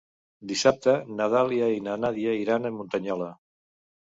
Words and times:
Dissabte 0.51 0.95
na 1.19 1.27
Dàlia 1.33 1.67
i 1.75 1.83
na 1.89 1.99
Nàdia 2.07 2.35
iran 2.41 2.67
a 2.71 2.73
Muntanyola. 2.79 3.31